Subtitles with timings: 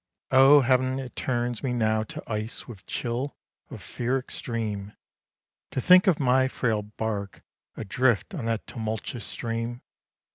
[0.31, 0.97] Oh, Heav'n!
[0.97, 3.35] it turns me now to ice with chill
[3.69, 4.93] of fear extreme,
[5.69, 7.43] To think of my frail bark
[7.77, 9.83] adrift on that tumultuous stream!